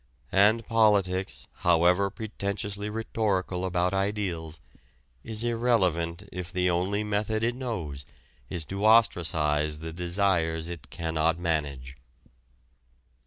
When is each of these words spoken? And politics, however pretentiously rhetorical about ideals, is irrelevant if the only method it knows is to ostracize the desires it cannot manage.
And 0.33 0.65
politics, 0.65 1.45
however 1.57 2.09
pretentiously 2.09 2.89
rhetorical 2.89 3.63
about 3.65 3.93
ideals, 3.93 4.59
is 5.23 5.43
irrelevant 5.43 6.27
if 6.31 6.51
the 6.51 6.71
only 6.71 7.03
method 7.03 7.43
it 7.43 7.53
knows 7.53 8.03
is 8.49 8.65
to 8.65 8.83
ostracize 8.83 9.77
the 9.77 9.93
desires 9.93 10.69
it 10.69 10.89
cannot 10.89 11.37
manage. 11.37 11.97